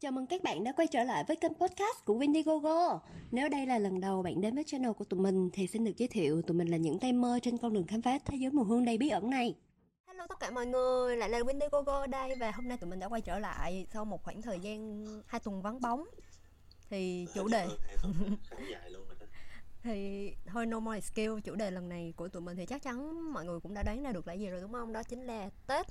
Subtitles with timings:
[0.00, 2.98] Chào mừng các bạn đã quay trở lại với kênh podcast của Windigogo.
[3.30, 5.96] Nếu đây là lần đầu bạn đến với channel của tụi mình thì xin được
[5.96, 8.50] giới thiệu tụi mình là những tay mơ trên con đường khám phá thế giới
[8.50, 9.54] mùi hương đầy bí ẩn này.
[10.06, 13.08] Hello tất cả mọi người, lại là Windigogo đây và hôm nay tụi mình đã
[13.08, 16.04] quay trở lại sau một khoảng thời gian hai tuần vắng bóng.
[16.90, 17.66] Thì chủ đề
[18.50, 19.26] khá dài luôn rồi đó
[19.88, 23.20] thì thôi no more skill chủ đề lần này của tụi mình thì chắc chắn
[23.32, 24.92] mọi người cũng đã đoán ra được là gì rồi đúng không?
[24.92, 25.86] Đó chính là Tết.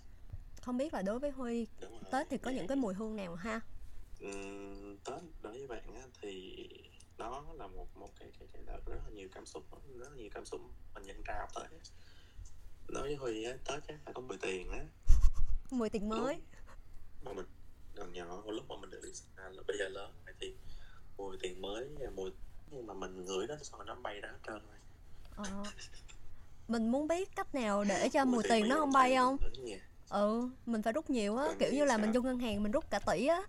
[0.61, 1.67] Không biết là đối với Huy.
[2.11, 3.61] Tết thì có những cái mùi hương nào ha?
[4.19, 6.55] Ừm, Tết đối với bạn á, thì
[7.17, 9.63] nó là một một cái cái cái đợt rất là nhiều cảm xúc
[9.99, 10.61] rất là nhiều cảm xúc
[10.93, 11.67] mình nhận trao tới
[12.87, 14.85] đối với Huy á, Tết á, là có mùi tiền á
[15.71, 16.41] Mùi tiền mới.
[17.23, 17.45] mà mình
[17.95, 20.55] còn nhỏ lúc mà mình được đi là bây giờ lớn thì
[21.17, 22.31] mùi tiền mới mùi
[22.71, 24.77] nhưng mà mình ngửi nó xong rồi nó bay ra hết trơn rồi
[25.35, 25.63] Ờ.
[26.67, 29.37] Mình muốn biết cách nào để cho mùi tiền nó không ông bay không?
[30.09, 32.89] Ừ, mình phải rút nhiều á, kiểu như là mình vô ngân hàng mình rút
[32.89, 33.41] cả tỷ á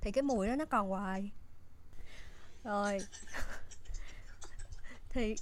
[0.00, 1.30] thì cái mùi đó nó còn hoài.
[2.64, 2.98] Rồi.
[5.08, 5.34] thì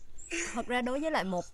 [0.54, 1.44] thật ra đối với lại một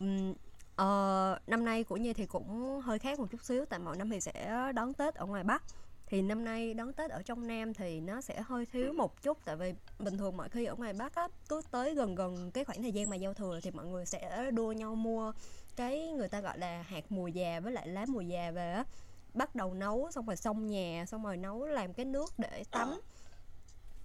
[0.76, 4.10] ờ, năm nay của Nhi thì cũng hơi khác một chút xíu tại mọi năm
[4.10, 5.62] thì sẽ đón Tết ở ngoài Bắc
[6.06, 9.38] thì năm nay đón Tết ở trong Nam thì nó sẽ hơi thiếu một chút
[9.44, 12.64] tại vì bình thường mọi khi ở ngoài Bắc á cứ tới gần gần cái
[12.64, 15.32] khoảng thời gian mà giao thừa thì mọi người sẽ đua nhau mua
[15.76, 18.84] cái người ta gọi là hạt mùi già với lại lá mùi già về á.
[19.34, 22.88] Bắt đầu nấu xong rồi xông nhà xong rồi nấu làm cái nước để tắm.
[22.90, 23.00] Ờ.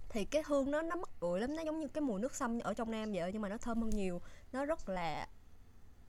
[0.08, 2.58] thì cái hương nó nó mắc ủi lắm nó giống như cái mùi nước sâm
[2.60, 4.20] ở trong Nam vậy nhưng mà nó thơm hơn nhiều.
[4.52, 5.28] Nó rất là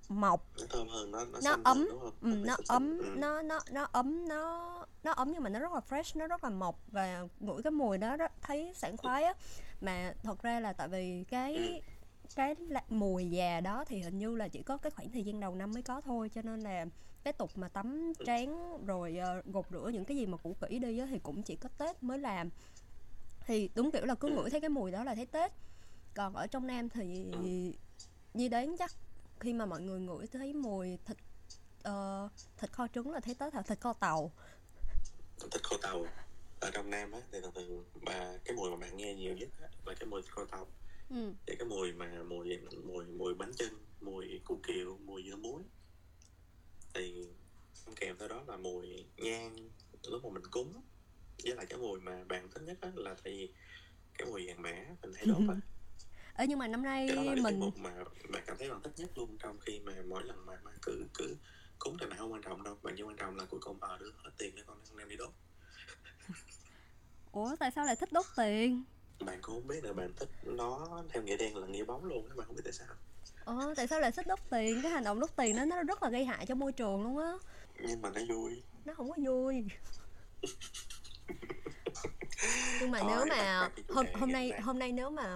[0.09, 0.47] mộc.
[0.59, 2.11] Nó thơm hơn nó nó, nó hơn, ấm không?
[2.21, 3.05] ừ, Nó nó ấm Ừ.
[3.15, 4.69] nó nó nó ấm nó
[5.03, 7.71] nó ấm nhưng mà nó rất là fresh nó rất là mộc và ngửi cái
[7.71, 9.33] mùi đó rất thấy sảng khoái á.
[9.81, 11.81] Mà thật ra là tại vì cái
[12.35, 15.39] cái là- mùi già đó thì hình như là chỉ có cái khoảng thời gian
[15.39, 16.85] đầu năm mới có thôi cho nên là
[17.23, 20.79] cái tục mà tắm trán rồi ờ, gột rửa những cái gì mà cũ kỹ
[20.79, 22.49] đi á thì cũng chỉ có tết mới làm.
[23.45, 25.51] Thì đúng kiểu là cứ ngửi thấy cái mùi đó là thấy tết.
[26.13, 27.25] Còn ở trong nam thì
[28.33, 28.91] như đến chắc
[29.43, 31.17] khi mà mọi người ngửi thấy mùi thịt
[31.83, 34.31] ờ, thịt kho trứng là thấy hả thịt kho tàu.
[35.51, 36.05] Thịt kho tàu
[36.59, 39.49] ở trong Nam á thì thường thường mà cái mùi mà bạn nghe nhiều nhất
[39.61, 40.67] á, là cái mùi thịt kho tàu.
[41.09, 41.33] Ừ.
[41.45, 45.63] thì cái mùi mà mùi mùi mùi bánh chưng mùi củ kiệu mùi dưa muối.
[46.93, 47.27] Thì
[47.95, 49.69] kèm theo đó là mùi nhang
[50.07, 50.81] lúc mà mình cúng.
[51.43, 53.53] Với lại cái mùi mà bạn thích nhất á, là tại vì
[54.17, 55.55] cái mùi vàng mã mình hay đốt á
[56.37, 57.91] Ê, nhưng mà năm nay cái đó là mình mùi mà
[58.29, 61.05] bạn cảm thấy bạn thích nhất luôn trong khi mà mỗi lần mà, mà cứ
[61.13, 61.37] cứ
[61.79, 62.77] cúng thì nào không quan trọng đâu.
[62.83, 65.15] Bạn chỉ quan trọng là cuối cùng bà đưa hết tiền để con đem đi
[65.15, 65.29] đốt.
[67.31, 68.83] Ủa tại sao lại thích đốt tiền?
[69.25, 72.29] Bạn cũng không biết là bạn thích nó theo nghĩa đen là nghĩa bóng luôn
[72.29, 72.87] á bạn không biết tại sao.
[73.45, 74.79] Ờ tại sao lại thích đốt tiền?
[74.83, 77.17] Cái hành động đốt tiền đó nó rất là gây hại cho môi trường luôn
[77.17, 77.31] á.
[77.79, 78.63] Nhưng mà nó vui.
[78.85, 79.65] Nó không có vui.
[82.81, 85.35] Nhưng mà Thôi, nếu mà hôm hôm nay hôm nay nếu mà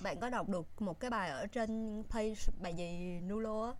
[0.00, 3.72] bạn có đọc được một cái bài ở trên page bài gì Nulo á?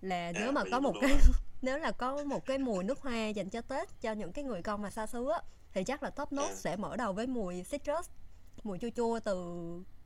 [0.00, 1.16] Là nếu mà có một cái
[1.62, 4.62] nếu là có một cái mùi nước hoa dành cho Tết cho những cái người
[4.62, 5.40] con mà xa xứ á
[5.74, 6.54] thì chắc là top note À.
[6.54, 8.08] sẽ mở đầu với mùi citrus
[8.62, 9.54] mùi chua chua từ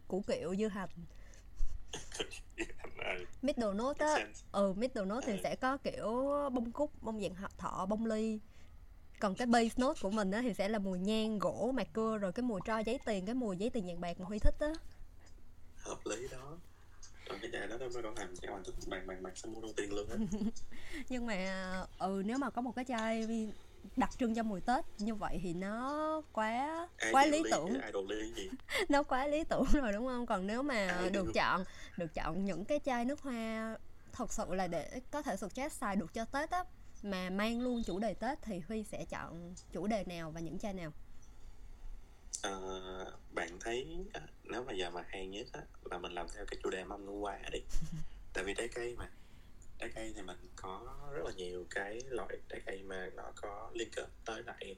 [0.09, 0.89] củ kiệu dưa hành
[3.43, 4.15] middle note á
[4.53, 5.39] ừ middle note thì Ừ.
[5.43, 6.07] sẽ có kiểu
[6.53, 8.41] bông cúc bông dạng hạt thọ bông ly.
[9.21, 12.19] Còn cái base note của mình á thì sẽ là mùi nhang gỗ mạc cưa
[12.19, 14.55] rồi cái mùi tro giấy tiền cái mùi giấy tiền vàng bạc mà huy thích
[14.61, 14.69] á
[15.89, 16.59] hợp lý đó.
[17.29, 19.53] Còn cái chai đó nó mới có làm cho bạn thích bàn bàn bạc xong
[19.55, 20.17] mua đầu tiên luôn á.
[21.09, 23.27] Nhưng mà ừ nếu mà có một cái chai
[23.97, 27.81] đặc trưng cho mùi tết như vậy thì nó quá Ai quá lý tưởng.
[27.83, 27.93] ai
[28.89, 30.27] nó quá lý tưởng rồi đúng không?
[30.27, 31.65] Còn nếu mà À, được chọn
[31.97, 33.77] được chọn những cái chai nước hoa
[34.13, 36.65] thật sự là để có thể suggest xài được cho tết á
[37.03, 40.59] mà mang luôn chủ đề tết thì huy sẽ chọn chủ đề nào và những
[40.59, 40.93] chai nào?
[42.43, 42.51] Ờ,
[43.35, 46.61] bạn thấy á, nếu mà giờ mà hay nhất á, là mình làm theo cái
[46.63, 47.59] chủ đề mâm ngũ quả đi.
[48.35, 49.11] Tại vì trái cây mà
[49.79, 53.71] trái cây thì mình có rất là nhiều cái loại trái cây mà nó có
[53.75, 54.77] liên kết tới lại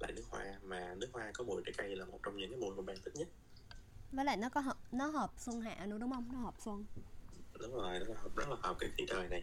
[0.00, 2.60] lại nước hoa mà nước hoa có mùi trái cây là một trong những cái
[2.60, 3.28] mùi mà bạn thích nhất.
[4.12, 6.28] Với lại nó có hợp nó hợp xuân hạ nữa đúng không?
[6.32, 6.84] Nó hợp xuân.
[7.60, 9.42] Đúng rồi nó hợp rất là hợp cái khí trời này.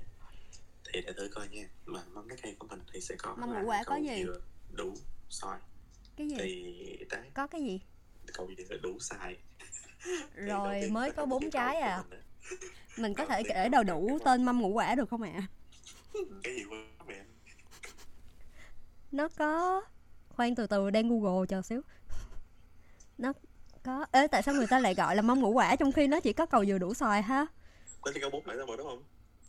[0.93, 3.53] Thì để thử coi nha mà mâm trái cây của mình thì sẽ có Mâm
[3.53, 4.23] ngũ quả có gì?
[4.23, 4.41] dừa
[4.71, 4.93] đủ
[5.29, 5.59] xoài.
[6.15, 6.35] Cái gì?
[6.37, 7.31] Thì trái.
[7.33, 7.79] Có cái gì
[8.33, 9.37] cầu dừa đủ xài
[10.35, 12.03] Thì đầu rồi mới có bốn trái à.
[12.97, 15.47] mình có thể kể đầu đủ tên mâm ngũ quả được không ạ?
[16.43, 17.17] Cái gì mất vậy
[19.13, 19.81] nó có
[20.29, 21.81] khoan từ từ đang google chờ xíu.
[23.17, 23.33] Nó
[23.83, 26.19] có ê tại sao người ta lại gọi là mâm ngũ quả trong khi nó
[26.19, 27.45] chỉ có cầu dừa đủ xoài ha?
[28.05, 29.03] Nó chỉ có bốn loại thôi mà đúng không?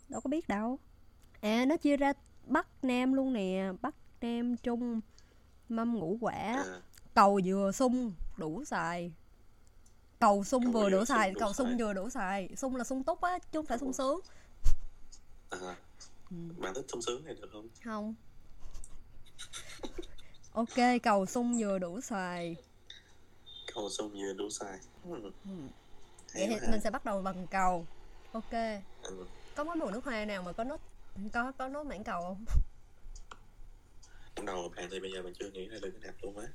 [0.09, 0.79] Đâu có biết đâu.
[1.41, 2.13] À nó chia ra
[2.43, 3.71] bắc nam luôn nè.
[3.81, 5.01] Bắc nam trung
[5.69, 6.33] mâm ngũ quả.
[6.33, 6.81] À,
[7.15, 9.11] cầu dừa sung đủ xài.
[10.19, 11.77] Cầu sung Cầu vừa đủ xài cầu sung xài.
[11.79, 12.49] vừa đủ xài.
[12.57, 14.19] Sung là sung túc á chứ không phải sung sướng.
[15.49, 15.75] À.
[16.31, 16.37] Ừ.
[16.57, 17.67] bạn thích sung sướng này được không?
[17.83, 18.15] Không.
[20.51, 22.55] Ok cầu sung vừa đủ xài.
[23.73, 25.31] Cầu sung vừa đủ sai ừ.
[26.33, 27.85] Vậy thì mình sẽ bắt đầu bằng cầu.
[28.31, 28.51] Ok.
[29.03, 29.25] Ừ.
[29.55, 30.81] có món mùi nước hoa nào mà có nốt
[31.33, 32.45] có có nốt mảng cầu không?
[34.35, 36.47] Trong đầu bạn thì bây giờ mình chưa nghĩ ra được cái nào luôn á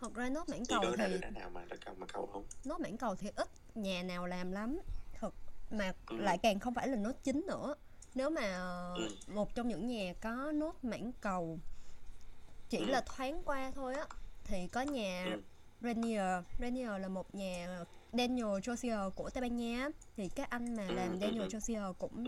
[0.00, 2.96] thật ra nốt mảng cầu thì cái nào mà cầu mà cầu không nốt mảng
[2.96, 4.80] cầu thì ít nhà nào làm lắm
[5.20, 5.34] thật
[5.70, 6.16] mà Ừ.
[6.16, 7.74] lại càng không phải là nốt chính nữa
[8.14, 8.58] nếu mà
[8.96, 9.08] Ừ.
[9.26, 11.58] một trong những nhà có nốt mảng cầu
[12.68, 12.84] chỉ Ừ.
[12.84, 14.06] là thoáng qua thôi á
[14.44, 15.40] thì có nhà Ừ.
[15.80, 20.86] Renier Renier là một nhà Daniel Josier của Tây Ban Nha thì cái anh mà
[20.88, 21.48] Ừ, làm ừ, Daniel ừ.
[21.48, 22.26] Josier cũng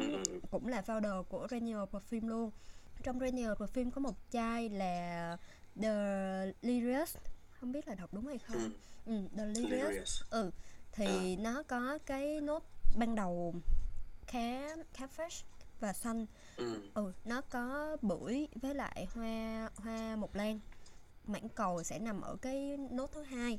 [0.51, 2.51] cũng là founder của Renier Perfume luôn
[3.03, 5.37] trong Renier Perfume có một chai là
[5.77, 7.17] Delirious
[7.61, 8.57] không biết là đọc đúng hay không
[9.07, 9.13] Ừ.
[9.13, 10.23] ừ, Delirious Delirious.
[10.31, 10.51] ừ
[10.93, 11.41] thì À.
[11.43, 12.63] nó có cái nốt
[12.97, 13.55] ban đầu
[14.27, 15.43] khá khá fresh
[15.81, 16.27] và xanh
[16.57, 16.81] ừ.
[16.95, 20.61] ừ nó có bưởi với lại hoa hoa mộc lan
[21.27, 23.59] mảng cầu sẽ nằm ở cái nốt thứ hai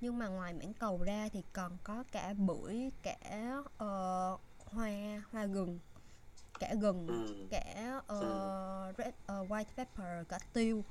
[0.00, 3.16] nhưng mà ngoài mảng cầu ra thì còn có cả bưởi cả
[3.78, 5.78] ờ, hoa hoa gừng
[6.60, 7.46] cả gừng Ừ.
[7.50, 10.84] cả ờ, red, ờ, white pepper cả tiêu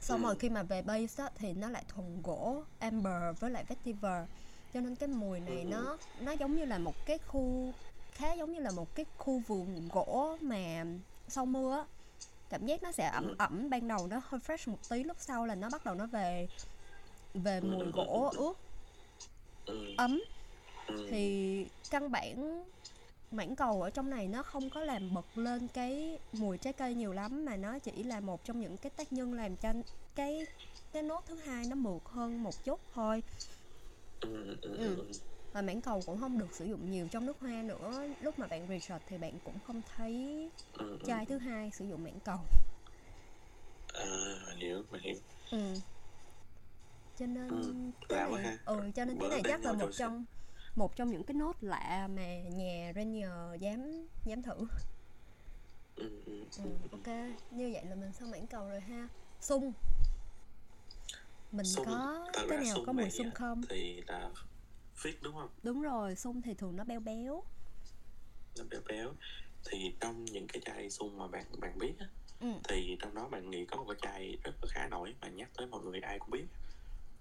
[0.00, 0.26] xong Ừ.
[0.26, 4.22] rồi khi mà về base á, thì nó lại thuần gỗ amber với lại vetiver
[4.74, 5.70] cho nên cái mùi này Ừ.
[5.70, 7.74] nó nó giống như là một cái khu
[8.12, 10.84] khá giống như là một cái khu vườn gỗ mà
[11.28, 11.84] sau mưa á
[12.50, 13.34] cảm giác nó sẽ ẩm Ừ.
[13.38, 16.06] ẩm ban đầu nó hơi fresh một tí lúc sau là nó bắt đầu nó
[16.06, 16.48] về
[17.34, 18.54] về Ừ, mùi ừ, gỗ ướt
[19.96, 20.20] ấm
[21.10, 22.64] thì căn bản
[23.30, 26.94] mảng cầu ở trong này nó không có làm bật lên cái mùi trái cây
[26.94, 29.72] nhiều lắm mà nó chỉ là một trong những cái tác nhân làm cho
[30.14, 30.46] cái
[30.92, 33.22] cái nốt thứ hai nó mượt hơn một chút thôi.
[34.62, 35.06] Ừ.
[35.52, 38.04] Và mảng cầu cũng không được sử dụng nhiều trong nước hoa nữa.
[38.20, 40.50] Lúc mà bạn research thì bạn cũng không thấy
[41.06, 42.38] chai thứ hai sử dụng mảng cầu.
[43.94, 45.14] À mình hiểu mình hiểu.
[45.50, 45.74] Ừ.
[47.18, 47.74] cho nên Ừ,
[48.08, 50.24] cái này ừ cho nên cái này chắc là một trong
[50.76, 53.30] một trong những cái nốt lạ mà nhà Rainier
[53.60, 54.66] dám dám thử.
[55.96, 56.10] Ừ.
[56.26, 56.44] Ừ.
[56.58, 57.06] ừ, ok.
[57.50, 59.08] Như vậy là mình xong mảng cầu rồi ha.
[59.40, 59.72] Sung.
[61.52, 63.62] Mình Sung, có cái nào có mùi sung không?
[63.68, 64.30] thì là
[64.96, 65.48] fit đúng không?
[65.62, 67.42] Đúng rồi sung thì thường nó béo béo.
[68.58, 69.12] Nó béo béo.
[69.64, 72.06] Thì trong những cái chai sung mà bạn bạn biết á,
[72.40, 72.46] ừ.
[72.68, 75.48] thì trong đó bạn nghĩ có một cái chai rất là khá nổi mà nhắc
[75.56, 76.44] tới mọi người ai cũng biết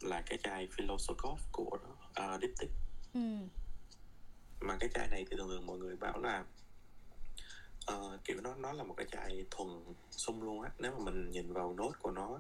[0.02, 1.78] là cái chai Philosopher của
[2.10, 2.76] uh, Diptyque
[3.14, 3.20] ừ.
[4.60, 6.46] Mà cái chai này thì thường thường mọi người bảo là
[7.86, 9.70] ờ, kiểu nó nó là một cái chai thuần
[10.12, 10.70] sung luôn á.
[10.80, 12.40] Nếu mà mình nhìn vào nốt của nó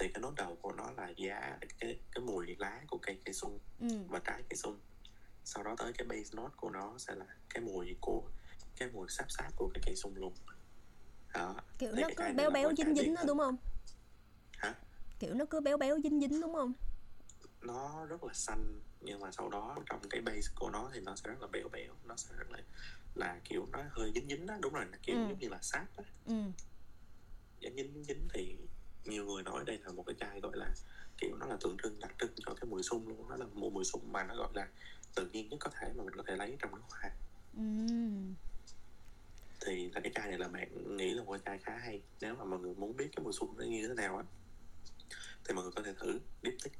[0.00, 3.34] thì cái nốt đầu của nó là giá cái cái mùi lá của cây cây
[3.34, 3.88] sung ừ.
[4.08, 4.78] và trái cây sung
[5.44, 8.22] sau đó tới cái base note của nó sẽ là cái mùi của
[8.76, 10.32] cái mùi sáp sáp của cái cây sung luôn.
[11.34, 11.54] Đó.
[11.78, 13.56] Kiểu Thì nó cứ béo béo dính dính đó đúng không?
[14.58, 14.74] Hả?
[15.18, 16.72] Kiểu nó cứ béo béo dính dính đúng không
[17.66, 21.16] nó rất là xanh nhưng mà sau đó trong cái base của nó thì nó
[21.16, 22.58] sẽ rất là béo béo nó sẽ rất là
[23.14, 25.28] là kiểu nó hơi dính dính đó đúng rồi là kiểu Ừ.
[25.28, 26.04] giống như là sáp á.
[26.26, 26.34] Ừ.
[27.62, 28.56] Dính dính dính thì
[29.04, 30.70] nhiều người nói đây là một cái chai gọi là
[31.18, 33.70] kiểu nó là tượng trưng đặc trưng cho cái mùi sung luôn nó là một
[33.72, 34.68] mùi sung mà nó gọi là
[35.14, 37.10] tự nhiên nhất có thể mà mình có thể lấy trong nước hoa.
[37.56, 37.62] Ừ.
[39.66, 42.34] Thì là cái chai này là bạn nghĩ là một cái chai khá hay nếu
[42.34, 44.24] mà mọi người muốn biết cái mùi sung nó như thế nào á
[45.44, 46.78] thì mọi người có thể thử Diptyque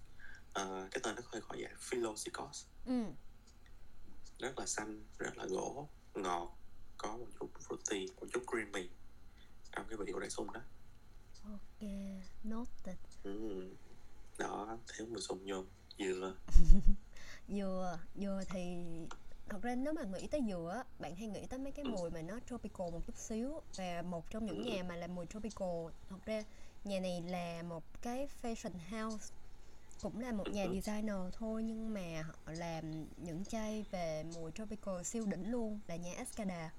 [0.54, 2.64] Ờ, cái tên nó hơi khó giải Philosicos.
[2.86, 3.04] Ừ.
[4.38, 6.56] Rất là xanh rất là gỗ ngọt
[6.98, 8.88] có một chút fruity một chút creamy.
[9.72, 10.60] Trong cái vị của đại sung đó.
[11.44, 11.90] Ok
[12.44, 12.96] noted.
[13.22, 13.68] Ừ.
[14.38, 15.64] đó thiếu mùi sung vô
[15.98, 16.34] dừa.
[17.48, 18.76] Dừa dừa thì
[19.48, 22.22] thật ra nếu mà nghĩ tới dừa bạn hay nghĩ tới mấy cái mùi mà
[22.22, 23.60] nó tropical một chút xíu.
[23.76, 26.42] Và một trong những nhà mà làm mùi tropical thật ra
[26.84, 29.34] nhà này là một cái fashion house
[30.02, 35.02] cũng là một nhà designer thôi nhưng mà họ làm những chai về mùi tropical
[35.02, 36.70] siêu đỉnh luôn là nhà Escada.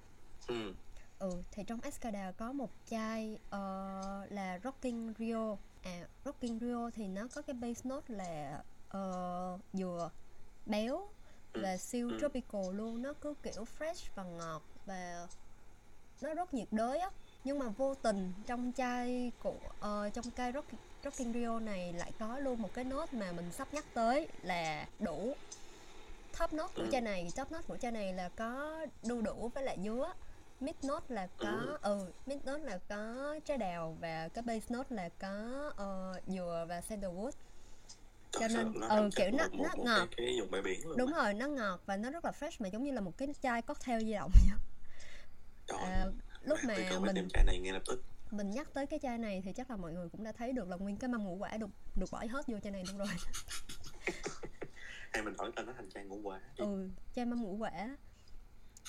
[0.48, 0.74] Ừ.
[1.20, 5.56] ừ thì trong Escada có một chai ờ, là Rocking Rio.
[5.84, 10.10] À Rocking Rio thì nó có cái base note là ờ, dừa
[10.66, 11.08] béo
[11.54, 12.18] và siêu Ừ.
[12.22, 13.02] tropical luôn.
[13.02, 15.28] Nó cứ kiểu fresh và ngọt và
[16.22, 17.10] nó rất nhiệt đới á
[17.46, 20.68] nhưng mà vô tình trong chai của ờ, trong chai Rock,
[21.04, 24.88] Rocking Rio này lại có luôn một cái nốt mà mình sắp nhắc tới là
[25.00, 25.36] đủ.
[26.40, 29.64] Top nốt của chai này top nốt của chai này là có đu đủ với
[29.64, 30.14] lại dứa.
[30.60, 34.96] Mid note là có ừ mid note là có trái đào và cái base note
[34.96, 37.32] là có ờ, dừa và sandalwood.
[38.32, 40.08] Cho nên, ừ, kiểu nó- nó ngọt.
[40.18, 42.92] cái, cái biển đúng rồi nó ngọt và nó rất là fresh mà giống như
[42.92, 44.32] là một cái chai cocktail di động
[45.68, 46.06] Trời à,
[46.46, 48.04] lúc mà mình tìm chai này ngay lập tức.
[48.32, 50.68] mình nhắc tới cái chai này thì chắc là mọi người cũng đã thấy được
[50.70, 53.08] là nguyên cái mâm ngũ quả được được bỏ hết vô chai này luôn rồi.
[55.14, 57.98] Hay mình hỏi tên nó thành chai ngũ quả ừ chai mâm ngũ quả.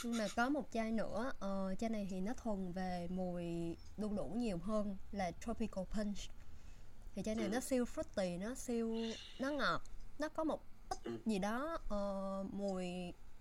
[0.05, 4.13] Nhưng mà có một chai nữa ờ, chai này thì nó thuần về mùi đu
[4.17, 6.17] đủ nhiều hơn là tropical punch.
[7.15, 7.51] Thì chai này Ừ.
[7.53, 8.95] nó siêu fruity nó siêu
[9.41, 9.83] nó ngọt
[10.19, 11.11] nó có một ít Ừ.
[11.27, 12.87] gì đó ờ, mùi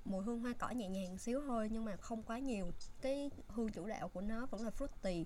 [0.05, 2.71] mùi hương hoa cỏ nhẹ nhàng xíu thôi nhưng mà không quá nhiều.
[3.01, 5.23] Cái hương chủ đạo của nó vẫn là fruity.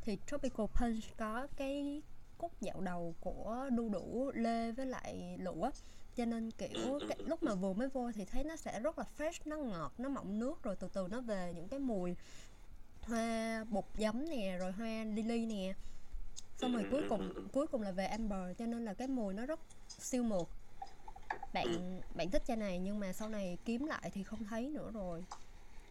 [0.00, 2.02] Thì tropical punch có cái
[2.38, 5.62] cúc dạo đầu của đu đủ lê với lại lụa.
[5.62, 5.70] Á.
[6.16, 9.04] cho nên kiểu cái, lúc mà vừa mới vô thì thấy nó sẽ rất là
[9.18, 12.16] fresh nó ngọt nó mọng nước rồi từ từ nó về những cái mùi
[13.00, 15.74] hoa bột giấm nè rồi hoa lily nè.
[16.56, 19.46] Xong rồi cuối cùng cuối cùng là về amber cho nên là cái mùi nó
[19.46, 20.48] rất siêu mượt
[21.52, 21.78] bạn Ừ.
[22.14, 25.24] bạn thích chai này nhưng mà sau này kiếm lại thì không thấy nữa rồi.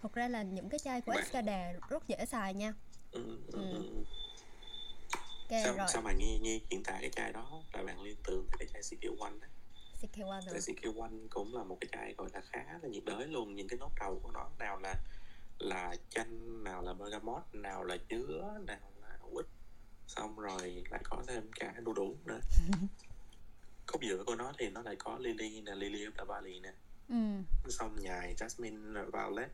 [0.02, 2.74] Thật ra là những cái chai của Escada rất dễ xài nha.
[3.12, 3.62] Ừ, ừ, Ừ.
[3.72, 4.04] ừ, ừ.
[5.50, 5.88] ok sao, rồi.
[5.90, 8.68] sao mà nghe nghe hiện tại cái chai đó là bạn liên tưởng tới cái
[8.74, 9.48] chai CQ One á?
[10.02, 13.06] CK1 Tại nữa CQ One cũng là một cái chai gọi là khá là nhiệt
[13.06, 13.56] đới luôn.
[13.56, 14.96] Những cái nốt đầu của nó nào là
[15.60, 19.46] là chanh nào là bergamot nào là dứa nào là quýt
[20.08, 22.40] xong rồi lại có thêm cả đu đủ nữa
[23.88, 26.74] khúc giữa của nó thì nó lại có lily nè lily of the valley nè.
[27.10, 27.16] Ừ.
[27.70, 29.50] Xong nhài jasmine violet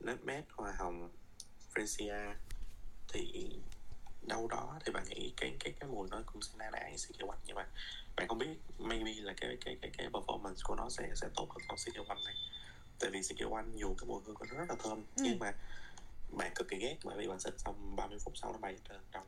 [0.00, 1.10] nutmeg hoa hồng
[1.74, 2.34] freesia
[3.08, 3.50] thì
[4.22, 6.78] đâu đó thì bạn nghĩ cái cái cái mùi nó cũng sẽ na ná
[7.08, 7.66] CK One nhưng mà
[8.16, 11.48] bạn không biết maybe là cái cái cái cái performance của nó sẽ sẽ tốt
[11.50, 12.34] hơn con CK One này.
[13.00, 15.22] Tại vì CK One dù cái mùi hương của nó rất là thơm Ừ.
[15.24, 15.52] nhưng mà
[16.38, 18.76] bạn cực kỳ ghét bởi vì bạn xịt xong 30 phút sau nó bay
[19.12, 19.24] trong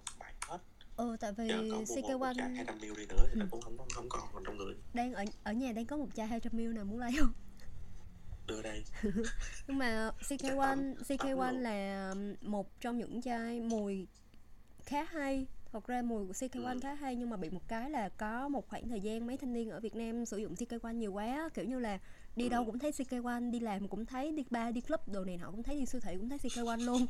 [0.96, 3.40] ừ tại vì giờ có mua một, một chai CK1 200 ml đi nữa thì
[3.40, 3.46] Ừ.
[3.50, 6.28] cũng không không, không còn trong người đang ở ở nhà đang có một chai
[6.28, 7.32] 200ml nào muốn lấy không
[8.46, 8.84] đưa đây
[9.68, 11.60] nhưng mà CK1 tắm CK1 luôn.
[11.62, 14.06] là một trong những chai mùi
[14.84, 16.78] khá hay thật ra mùi của CK1 Ừ.
[16.82, 19.52] khá hay nhưng mà bị một cái là có một khoảng thời gian mấy thanh
[19.52, 21.98] niên ở Việt Nam sử dụng CK1 nhiều quá kiểu như là
[22.36, 22.48] đi Ừ.
[22.48, 25.50] đâu cũng thấy CK1 đi làm cũng thấy đi bar đi club đồ này nọ
[25.50, 27.06] cũng thấy đi siêu thị cũng thấy CK1 luôn.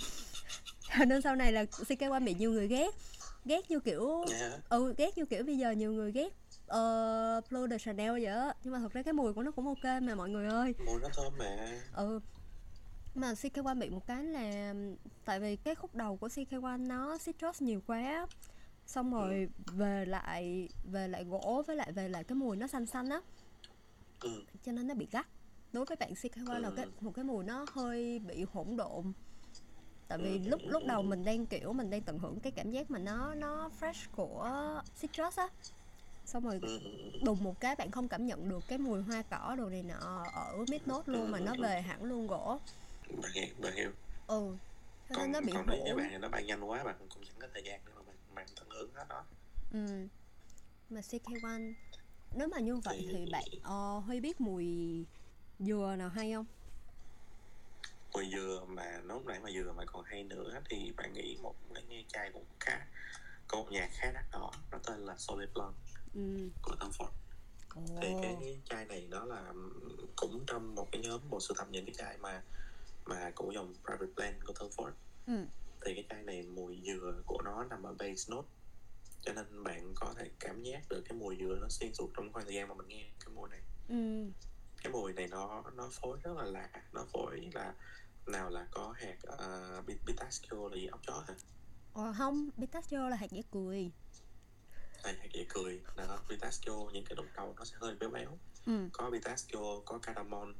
[1.06, 2.94] Nên sau này là CK1 bị nhiều người ghét.
[3.44, 7.68] Ghét như kiểu nha ừ ghét như kiểu bây giờ nhiều người ghét uh, Blue
[7.70, 8.52] de Chanel vậy á.
[8.64, 10.74] Nhưng mà thật ra cái mùi của nó cũng ok mà mọi người ơi.
[10.86, 11.80] Mùi nó thơm mà.
[11.94, 12.20] Ừ.
[13.14, 14.74] Mà CK1 bị một cái là
[15.24, 18.26] tại vì cái khúc đầu của CK1 nó citrus nhiều quá.
[18.86, 22.86] Xong rồi về lại về lại gỗ với lại về lại cái mùi nó xanh
[22.86, 23.20] xanh á
[24.20, 24.42] ừ.
[24.64, 25.26] cho nên nó bị gắt.
[25.72, 26.74] Đối với bạn CK1 là Ừ.
[26.76, 29.12] cái một cái mùi nó hơi bị hỗn độn.
[30.08, 32.70] Tại vì Ừ, lúc lúc đầu mình đang kiểu mình đang tận hưởng cái cảm
[32.70, 34.50] giác mà nó nó fresh của
[35.00, 35.48] citrus á.
[36.26, 37.18] Xong rồi Ừ, ừ, ừ.
[37.24, 40.24] đùng một cái bạn không cảm nhận được cái mùi hoa cỏ đồ này nọ
[40.34, 42.58] ở mid note luôn mà nó về hẳn luôn gỗ.
[43.22, 43.90] Bạn hiểu bạn hiểu.
[44.26, 44.56] Ừ
[45.08, 45.96] cho còn nên nó bị còn hỗn.
[45.96, 48.16] bạn thì nó bay nhanh quá bạn cũng chẳng có thời gian để mà bạn
[48.34, 49.24] bạn tận hưởng hết đó.
[49.72, 50.06] Ừ.
[50.90, 51.72] Mà CK1
[52.36, 54.66] nếu mà như vậy Thì- bạn ờ, Huy biết mùi
[55.58, 56.46] dừa nào hay không?
[58.14, 61.54] Mùi dừa mà nó nãy mà dừa mà còn hay nữa thì bạn nghĩ một
[61.74, 62.86] cái nghe chai cũng khá
[63.48, 65.74] có một nhà khá đắt đỏ nó tên là Soleil Blanc
[66.14, 66.50] ừ.
[66.62, 67.10] của Tom Ford
[67.74, 67.82] ồ.
[68.02, 69.52] Thì cái chai này nó là
[70.16, 72.42] cũng trong một cái nhóm bộ sưu tập những cái chai mà
[73.04, 74.92] mà của dòng private blend của Tom Ford
[75.26, 75.46] ừ.
[75.84, 78.48] Thì cái chai này mùi dừa của nó nằm ở base note
[79.26, 82.32] cho nên bạn có thể cảm giác được cái mùi dừa nó xuyên suốt trong
[82.32, 83.60] khoảng thời gian mà mình nghe cái mùi này.
[83.88, 84.32] Ừ
[84.82, 87.74] cái mùi này nó nó phối rất là lạ nó phối là
[88.26, 90.86] nào là có hạt uh, pistachio là gì?
[90.86, 91.34] Ốc chó hả?
[91.94, 93.90] Ờ, không pistachio là hạt dẻ cười.
[95.04, 95.80] Hay hạt dẻ cười.
[95.96, 98.38] Đó pistachio những cái đụng đầu nó sẽ hơi béo béo.
[98.66, 100.54] Ừ có pistachio có cardamom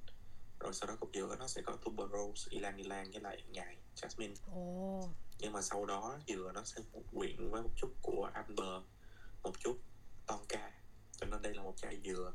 [0.61, 4.35] rồi sau đó cục giữa nó sẽ có tuberose ylang ylang với lại nhài jasmine.
[4.55, 6.83] Ồ nhưng mà sau đó dừa nó sẽ
[7.15, 8.83] quyện với một chút của amber
[9.43, 9.79] một chút
[10.27, 10.73] tonka.
[11.17, 12.33] Cho nên đây là một chai dừa.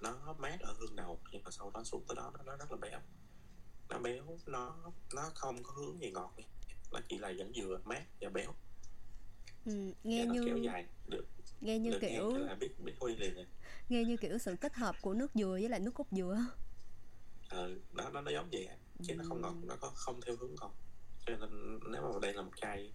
[0.00, 2.72] Nó mát ở hương đầu nhưng mà sau đó xuống tới đó nó, nó rất
[2.72, 3.00] là béo.
[3.88, 4.76] Nó béo nó
[5.14, 6.34] nó không có hướng gì ngọt
[6.92, 8.54] nó chỉ là vẫn dừa mát và béo.
[9.66, 11.26] Ừ, và nghe kéo như dài được
[11.60, 13.46] nghe như được nghe kiểu cái là biết biết huy liền rồi.
[13.88, 16.38] nghe như kiểu sự kết hợp của nước dừa với lại nước cốt dừa.
[17.48, 18.68] Ờ, nó nó nó giống vậy
[19.02, 20.74] chứ nó không ngọt nó có không theo hướng ngọt
[21.26, 22.92] cho nên nếu mà đây là một chai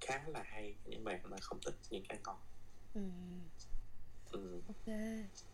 [0.00, 2.40] khá là hay những bạn mà không thích những chai ngọt
[2.94, 3.00] ừ
[4.30, 4.60] ừ.
[4.68, 4.94] ok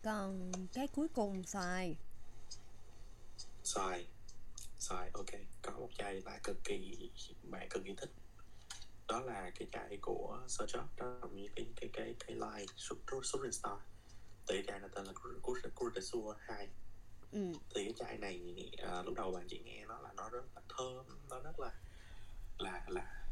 [0.03, 1.95] còn cái cuối cùng xoài
[3.63, 4.07] xoài
[4.79, 5.29] xoài ok
[5.61, 7.09] có một chai là cực kỳ
[7.43, 8.11] bạn cực kỳ thích
[9.07, 13.51] đó là cái chai của Sir đó là như cái cái cái cái line Shooting
[13.51, 13.77] Star
[14.47, 15.13] cái chai này tên là
[15.95, 16.67] de Sur 2
[17.33, 17.51] ừ.
[17.75, 18.39] Thì cái chai này
[18.77, 21.71] à, lúc đầu bạn chỉ nghe nó là nó rất là thơm nó rất là
[22.57, 23.25] là là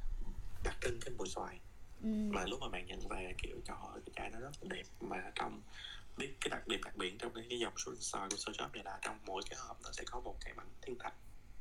[0.64, 1.60] đặc trưng cái mùi xoài.
[2.04, 2.10] Ừ.
[2.10, 4.84] Mà lúc mà bạn nhận về kiểu trời ơi cái chai nó rất là đẹp
[5.00, 5.62] mà trong
[6.18, 8.84] biết cái đặc điểm đặc biệt trong cái, dòng Shooting Star của Sir Job này
[8.84, 11.14] là trong mỗi cái hộp nó sẽ có một cái mảnh thiên thạch.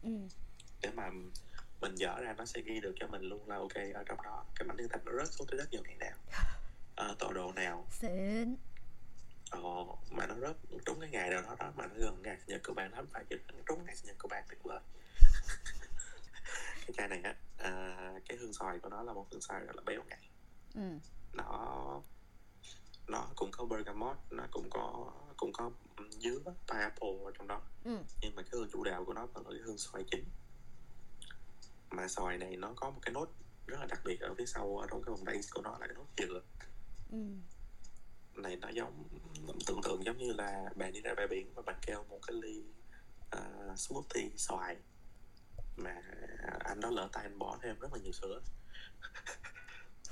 [0.02, 0.10] Ừ.
[0.82, 1.10] Để mà
[1.80, 4.44] mình dở ra nó sẽ ghi được cho mình luôn là ok ở trong đó.
[4.54, 6.18] Cái mảnh thiên thạch nó rớt xuống tới đất nhiều ngày nào
[6.96, 7.86] ở tọa độ nào?
[7.90, 8.56] Xịn
[9.50, 9.60] ờ,
[10.10, 12.60] mà nó rớt trúng cái ngày nào đó đó mà nó gần ngày sinh nhật
[12.64, 14.80] của bạn lắm phải chụp nó trúng ngày sinh nhật của bạn tuyệt vời.
[16.86, 19.76] Cái chai này á à, cái hương xoài của nó là một hương xoài rất
[19.76, 20.18] là béo ngậy.
[20.74, 20.98] Ừ.
[21.32, 22.02] Nó
[23.06, 25.70] nó cũng có bergamot nó cũng có cũng có
[26.10, 26.38] dứa
[26.68, 27.62] pineapple ở trong đó.
[27.84, 27.96] Ừ.
[28.22, 30.24] Nhưng mà cái hương chủ đạo của nó vẫn là cái hương xoài chính
[31.90, 33.28] mà xoài này nó có một cái nốt
[33.66, 35.86] rất là đặc biệt ở phía sau ở trong cái vòng base của nó là
[35.86, 36.42] cái nốt dừa.
[37.10, 37.18] Ừ
[38.40, 39.04] này nó giống
[39.66, 42.36] tưởng tượng giống như là bạn đi ra bãi biển và bạn kêu một cái
[42.42, 42.62] ly
[43.36, 44.76] uh, smoothie xoài
[45.76, 46.02] mà
[46.58, 48.40] anh đó lỡ tay anh bỏ thêm rất là nhiều sữa.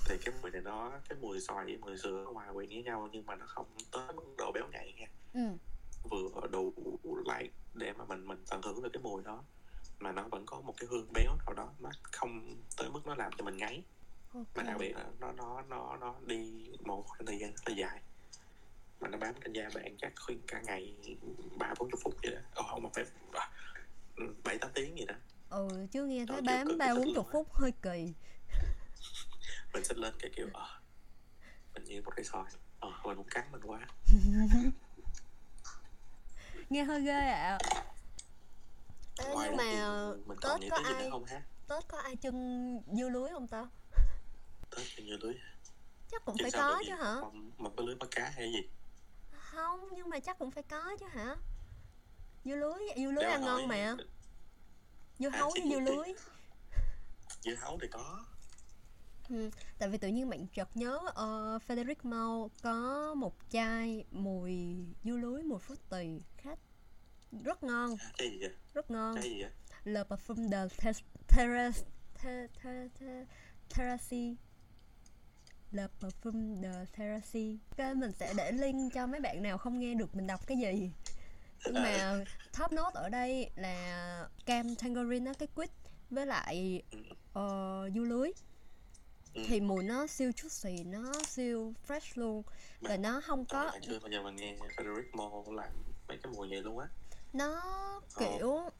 [0.07, 3.09] Thì cái mùi này nó cái mùi xoài với mùi sữa hòa quyện với nhau
[3.13, 5.07] nhưng mà nó không tới mức độ béo ngậy nha.
[5.35, 5.41] Ừ.
[6.11, 6.73] Vừa đủ
[7.27, 9.45] lại để mà mình mình tận hưởng được cái mùi đó
[9.99, 13.15] mà nó vẫn có một cái hương béo nào đó nó không tới mức nó
[13.15, 13.83] làm cho mình ngáy
[14.35, 17.75] mà đặc biệt là nó nó nó nó đi một khoảng thời gian rất là
[17.77, 18.03] dài
[19.01, 20.95] mà nó bám trên da bạn chắc khuyên cả ngày
[21.59, 22.41] ba bốn chục phút vậy đó.
[22.55, 23.05] Ồ, không mà phải
[24.17, 25.15] ừ, bảy tám tiếng gì đó.
[25.51, 28.13] Ừ chứ nghe thấy bám ba bốn chục phút hơi kỳ.
[29.73, 30.81] Mình xách lên cái kiểu ờ
[31.75, 32.53] mình như một cái xoài.
[32.81, 33.87] Ờ mình cũng cắn mình quá.
[36.71, 37.59] Nghe hơi ghê ạ.
[39.19, 41.43] Ê, ngoài nhưng mà mình Tết có ai không ha?
[41.69, 42.35] Tết có ai chân
[42.93, 43.67] dưa lưới không ta?
[44.77, 45.35] Tết thì như lưới
[46.11, 47.15] chắc cũng Chứ phải có chứ hả?
[47.21, 48.69] một, một cái lưới bắt cá hay gì
[49.59, 49.89] không?
[49.93, 51.37] Nhưng mà chắc cũng phải có chứ hả?
[52.45, 53.97] Dưa lưới dưa lưới Để ăn ngon mà.
[55.19, 56.09] Dưa À, hấu với dưa lưới.
[57.43, 58.25] Dưa hấu thì có.
[59.29, 64.87] Ừ, tại vì tự nhiên bạn chợt nhớ uh, Frederic Mau có một chai mùi
[65.05, 66.51] dưa lưới mùi fruity khá
[67.45, 67.97] rất ngon.
[68.19, 68.51] Cái gì vậy?
[68.75, 69.15] Rất ngon.
[69.15, 69.51] Cái gì vậy?
[69.85, 71.83] Le Parfum de Ter- Terrace
[72.23, 73.25] Ter- Ter- Ter-
[73.77, 74.35] Terrace
[75.73, 79.95] Le Parfum de Terrace Cái mình sẽ để link cho mấy bạn nào không nghe
[79.95, 80.91] được mình đọc cái gì.
[81.65, 82.25] Nhưng mà
[82.59, 85.71] top note ở đây là cam tangerine á, cái quýt
[86.11, 86.83] với lại
[87.39, 88.33] uh, dưa lưới.
[89.35, 89.43] Ừ.
[89.47, 92.43] thì mùi nó siêu juicy nó siêu fresh luôn.
[92.81, 95.73] Và nó không có chưa bao giờ mình nghe Frederic Mo làm
[96.09, 96.89] mấy cái mùi vậy luôn á.
[97.33, 97.63] Nó
[98.19, 98.71] kiểu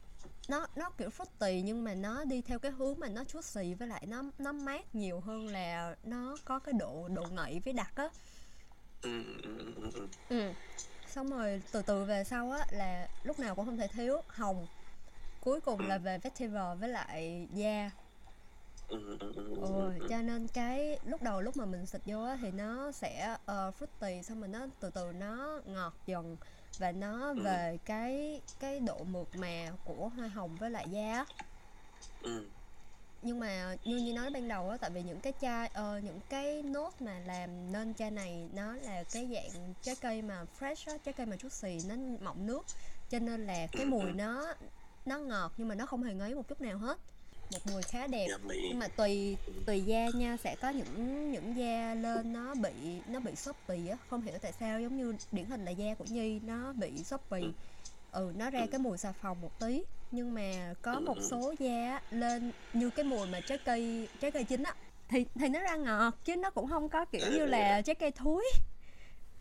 [0.49, 3.87] nó nó kiểu fruity nhưng mà nó đi theo cái hướng mà nó juicy với
[3.87, 7.91] lại nó nó mát nhiều hơn là nó có cái độ độ ngậy với đặc
[7.95, 8.09] á.
[9.01, 10.51] Ừ, ừ, ừ, ừ, ừ.
[11.07, 14.67] xong rồi từ từ về sau á là lúc nào cũng không thể thiếu hồng.
[15.41, 17.91] Cuối cùng là về vetiver với lại da.
[18.89, 19.91] Ừ.
[20.09, 23.75] cho nên cái lúc đầu lúc mà mình xịt vô á thì nó sẽ uh,
[23.79, 26.37] fruity xong rồi nó từ từ nó ngọt dần
[26.79, 27.41] và nó Ừ.
[27.43, 31.25] về cái cái độ mượt mà của hoa hồng với lại da
[32.21, 32.45] ừ.
[33.21, 36.19] nhưng mà như như nói ban đầu á tại vì những cái chai ờ, những
[36.29, 40.91] cái nốt mà làm nên chai này nó là cái dạng trái cây mà fresh
[40.91, 42.65] á trái cây mà juicy nó mọng nước
[43.09, 44.53] cho nên là cái mùi nó
[45.05, 46.97] nó ngọt nhưng mà nó không hề ngấy một chút nào hết
[47.51, 48.27] một mùi khá đẹp.
[48.29, 48.37] Dạ,
[48.69, 52.71] nhưng mà tùy tùy da nha sẽ có những những da lên nó bị
[53.07, 53.97] nó bị xốp bì á.
[54.09, 57.21] Không hiểu tại sao giống như điển hình là da của nhi nó bị xốp
[57.31, 57.51] bì Ừ.
[58.11, 59.83] ừ nó ra cái mùi xà phòng một tí.
[60.11, 61.23] Nhưng mà có Ừ, một ừ.
[61.31, 64.73] số da lên như cái mùi mà trái cây trái cây chín á
[65.09, 67.81] thì thì nó ra ngọt chứ nó cũng không có kiểu Ừ, như ừ, là
[67.81, 68.43] trái cây thúi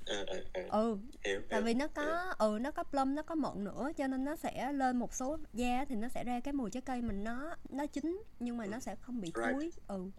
[0.08, 0.62] ờ, ờ, ờ.
[0.70, 2.58] ừ hiểu tại hiểu, vì nó có ừ.
[2.60, 5.84] nó có plum nó có mận nữa cho nên nó sẽ lên một số da
[5.88, 8.80] thì nó sẽ ra cái mùi trái cây mình nó nó chín nhưng mà nó
[8.80, 9.52] sẽ không bị Right.
[9.52, 10.10] thúi ừ.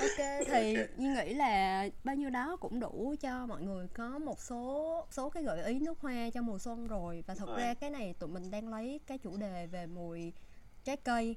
[0.00, 4.40] Ok thì như nghĩ là bao nhiêu đó cũng đủ cho mọi người có một
[4.40, 7.24] số số cái gợi ý nước hoa cho mùa xuân rồi.
[7.26, 7.60] Và thật Rồi.
[7.60, 10.32] ra cái này tụi mình đang lấy cái chủ đề về mùi
[10.84, 11.36] trái cây.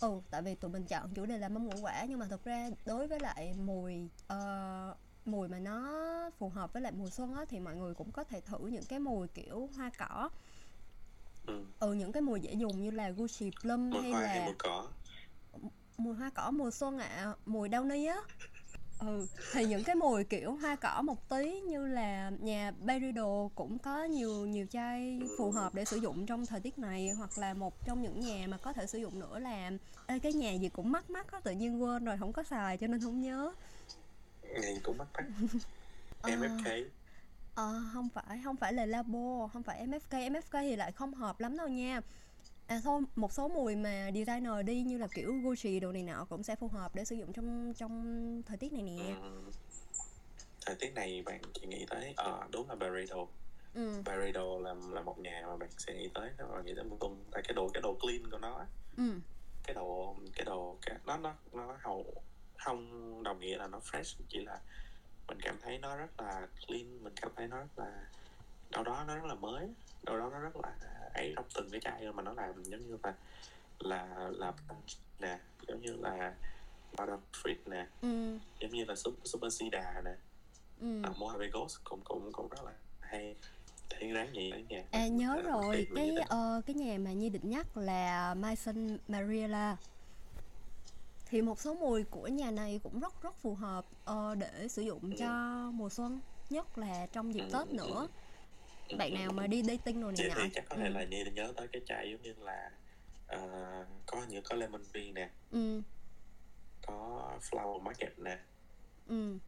[0.00, 2.44] Ừ tại vì tụi mình chọn chủ đề là mâm ngũ quả nhưng mà thật
[2.44, 4.94] ra đối với lại mùi ờ,
[5.26, 8.24] mùi mà nó phù hợp với lại mùa xuân á thì mọi người cũng có
[8.24, 10.28] thể thử những cái mùi kiểu hoa cỏ.
[11.46, 11.64] Ừ.
[11.80, 14.44] ừ những cái mùi dễ dùng như là Gucci Plum mùi hay hoa là hay
[14.44, 14.88] mùi cỏ?
[15.98, 18.20] Mùi hoa cỏ mùa xuân ạ mùi đau ni á.
[18.98, 23.78] Ừ thì những cái mùi kiểu hoa cỏ một tí như là nhà Berido cũng
[23.78, 27.54] có nhiều nhiều chai phù hợp để sử dụng trong thời tiết này hoặc là
[27.54, 29.70] một trong những nhà mà có thể sử dụng nữa là
[30.06, 32.76] Ê, cái nhà gì cũng mắc mắc á tự nhiên quên rồi không có xài
[32.76, 33.54] cho nên không nhớ
[34.60, 35.08] Nhìn cũng mắc
[36.22, 36.30] Ờ.
[36.30, 36.70] MFK
[37.54, 41.40] Ờ, không phải, không phải là Labo, không phải MFK, MFK thì lại không hợp
[41.40, 42.00] lắm đâu nha.
[42.66, 46.26] À thôi, một số mùi mà designer đi như là kiểu Gucci đồ này nọ
[46.30, 49.14] cũng sẽ phù hợp để sử dụng trong trong thời tiết này nè.
[49.22, 49.50] ừ.
[50.66, 53.16] thời tiết này bạn chỉ nghĩ tới ờ đúng là Barredo
[53.74, 56.96] Ừ, Barredo là là một nhà mà bạn sẽ nghĩ tới mà nghĩ tới một
[57.00, 59.20] tuần tại cái đồ cái đồ clean của nó ừ,
[59.62, 62.22] cái đồ cái đồ cái, nó nó nó hầu
[62.64, 64.60] không đồng nghĩa là nó fresh chỉ là
[65.28, 68.06] mình cảm thấy nó rất là clean mình cảm thấy nó rất là
[68.70, 69.68] đâu đó nó rất là mới
[70.02, 70.72] đâu đó nó rất là
[71.14, 73.14] ấy trong từng cái chai mà nó làm giống như là
[73.78, 74.52] là là
[75.20, 76.34] nè giống như là
[76.98, 80.14] Madame Frit nè ừ, giống như là Super, Super Sida nè
[80.80, 81.02] ừ.
[81.02, 83.34] à, Mojave Ghost cũng cũng cũng rất là hay
[83.90, 87.50] thì đáng nhỉ đấy nha À nhớ rồi, cái ờ, cái nhà mà Nhi định
[87.50, 89.76] nhắc là Maison Mariella.
[91.26, 94.82] Thì một số mùi của nhà này cũng rất rất phù hợp ờ, để sử
[94.82, 95.30] dụng cho
[95.74, 98.08] mùa xuân, nhất là trong dịp Ừ, Tết nữa.
[98.98, 100.34] Bạn nào mà đi dating đồ này nọ.
[100.36, 100.92] thì chắc có thể Ừ.
[100.92, 102.70] là Nhi nhớ tới cái chai giống như là
[103.26, 103.38] ờ,
[104.06, 105.82] có như có lemon tree nè Ừ.
[106.86, 108.38] có flower market nè
[109.06, 109.38] Ừ.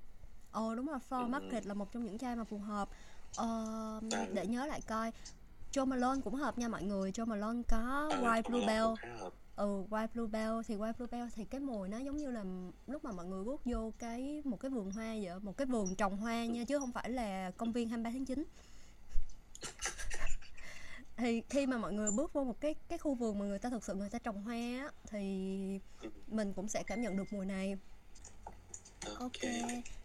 [0.53, 1.29] Ồ đúng rồi, Flower Ừ.
[1.29, 2.89] Market là một trong những chai mà phù hợp.
[3.37, 3.47] Ờ,
[4.11, 4.27] Ừ.
[4.33, 5.13] để nhớ lại coi.
[5.73, 7.11] Joe Malone cũng hợp nha mọi người.
[7.13, 8.43] Joe Malone có Ờ, White
[9.21, 12.45] đó Ừ, White Bluebell thì White Bluebell thì cái mùi nó giống như là
[12.87, 15.95] lúc mà mọi người bước vô cái một cái vườn hoa vậy, một cái vườn
[15.97, 18.45] trồng hoa nha chứ không phải là công viên 23 tháng 9.
[21.17, 23.71] thì khi mà mọi người bước vô một cái cái khu vườn mà người ta
[23.71, 25.81] thực sự người ta trồng hoa á, thì
[26.27, 27.77] mình cũng sẽ cảm nhận được mùi này
[29.19, 29.33] Ok,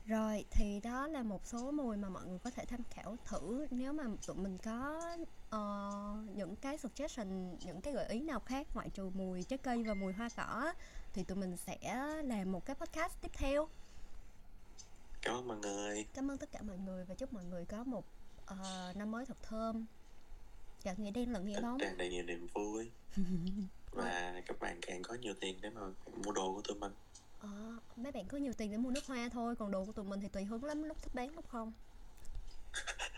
[0.05, 3.67] rồi thì đó là một số mùi mà mọi người có thể tham khảo thử
[3.71, 5.01] nếu mà tụi mình có
[5.51, 5.91] ờ,
[6.35, 9.93] những cái suggestion, những cái gợi ý nào khác ngoại trừ mùi trái cây và
[9.93, 10.73] mùi hoa cỏ
[11.13, 11.77] thì tụi mình sẽ
[12.23, 13.67] làm một cái podcast tiếp theo.
[15.21, 17.83] cảm ơn mọi người Cảm ơn tất cả mọi người và chúc mọi người có
[17.83, 18.05] một
[18.45, 19.85] ờ, năm mới thật thơm.
[20.83, 21.77] Cả nghĩa đen lẫn nghĩa bóng.
[21.79, 22.91] tràn đầy nhiều niềm vui
[23.91, 25.81] và các bạn càng có nhiều tiền để mà
[26.25, 26.93] mua đồ của tụi mình
[27.39, 27.49] Ờ,
[27.95, 30.19] mấy bạn có nhiều tiền để mua nước hoa thôi, còn đồ của tụi mình
[30.19, 31.73] thì tùy hứng lắm, lúc thích bán lúc không.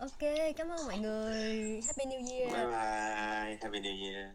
[0.00, 0.18] Ok,
[0.56, 1.80] cảm ơn mọi người.
[1.86, 2.52] Happy New Year.
[2.52, 4.28] bye bye happy new year